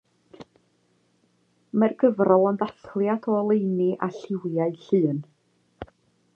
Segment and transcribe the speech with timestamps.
[1.83, 5.25] Mae'r gyfrol yn ddathliad o oleuni a lliwiau Llŷn.